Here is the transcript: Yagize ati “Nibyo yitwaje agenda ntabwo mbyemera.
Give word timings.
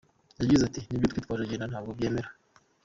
Yagize 0.41 0.63
ati 0.65 0.79
“Nibyo 0.85 1.07
yitwaje 1.15 1.43
agenda 1.43 1.65
ntabwo 1.69 1.89
mbyemera. 1.93 2.29